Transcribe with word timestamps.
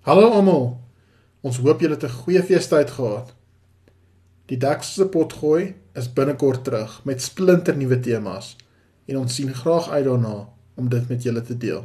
Hallo 0.00 0.30
almal. 0.32 0.78
Ons 1.44 1.58
hoop 1.60 1.82
julle 1.84 1.92
het 1.92 2.04
'n 2.08 2.18
goeie 2.22 2.42
feestyd 2.42 2.90
gehad. 2.90 3.34
Die 4.48 4.56
Dexse 4.56 5.04
potgooi 5.06 5.74
is 5.92 6.12
binnekort 6.12 6.64
terug 6.64 7.04
met 7.04 7.22
splinternuwe 7.22 8.00
temas 8.00 8.56
en 9.06 9.16
ons 9.16 9.34
sien 9.34 9.54
graag 9.54 9.88
uit 9.88 10.04
daarna 10.04 10.48
om 10.74 10.88
dit 10.88 11.08
met 11.08 11.22
julle 11.22 11.42
te 11.42 11.56
deel. 11.56 11.84